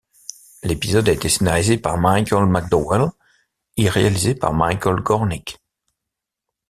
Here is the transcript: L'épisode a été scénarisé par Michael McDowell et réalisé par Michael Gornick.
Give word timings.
L'épisode 0.63 1.09
a 1.09 1.11
été 1.11 1.29
scénarisé 1.29 1.77
par 1.77 1.95
Michael 1.99 2.47
McDowell 2.47 3.11
et 3.77 3.87
réalisé 3.87 4.33
par 4.33 4.51
Michael 4.51 4.95
Gornick. 5.01 5.59